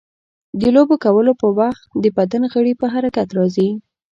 د 0.59 0.61
لوبو 0.75 0.95
کولو 1.03 1.31
په 1.41 1.47
وخت 1.59 1.83
د 2.03 2.05
بدن 2.17 2.41
غړي 2.53 2.73
په 2.81 2.85
حرکت 2.93 3.27
راځي. 3.37 3.69